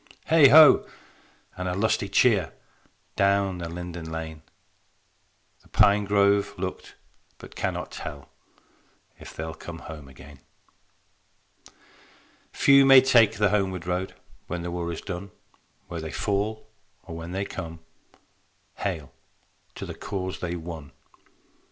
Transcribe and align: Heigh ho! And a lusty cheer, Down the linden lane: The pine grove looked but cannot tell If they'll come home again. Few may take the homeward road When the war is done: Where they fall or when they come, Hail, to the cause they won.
Heigh 0.29 0.47
ho! 0.47 0.87
And 1.55 1.69
a 1.69 1.75
lusty 1.75 2.09
cheer, 2.09 2.53
Down 3.15 3.59
the 3.59 3.69
linden 3.69 4.11
lane: 4.11 4.41
The 5.61 5.67
pine 5.67 6.05
grove 6.05 6.55
looked 6.57 6.95
but 7.37 7.55
cannot 7.55 7.91
tell 7.91 8.29
If 9.19 9.35
they'll 9.35 9.53
come 9.53 9.77
home 9.77 10.07
again. 10.07 10.39
Few 12.51 12.83
may 12.83 13.01
take 13.01 13.33
the 13.37 13.49
homeward 13.51 13.85
road 13.85 14.15
When 14.47 14.63
the 14.63 14.71
war 14.71 14.91
is 14.91 15.01
done: 15.01 15.29
Where 15.87 16.01
they 16.01 16.09
fall 16.09 16.67
or 17.03 17.15
when 17.15 17.31
they 17.31 17.45
come, 17.45 17.81
Hail, 18.77 19.13
to 19.75 19.85
the 19.85 19.93
cause 19.93 20.39
they 20.39 20.55
won. 20.55 20.93